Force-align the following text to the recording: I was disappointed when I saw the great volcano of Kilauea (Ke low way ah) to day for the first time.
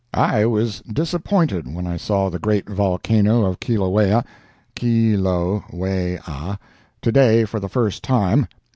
I 0.15 0.47
was 0.47 0.79
disappointed 0.91 1.71
when 1.71 1.85
I 1.85 1.95
saw 1.95 2.29
the 2.31 2.39
great 2.39 2.67
volcano 2.67 3.45
of 3.45 3.59
Kilauea 3.59 4.25
(Ke 4.75 5.13
low 5.15 5.63
way 5.71 6.17
ah) 6.25 6.57
to 7.03 7.11
day 7.11 7.45
for 7.45 7.59
the 7.59 7.69
first 7.69 8.01
time. 8.01 8.47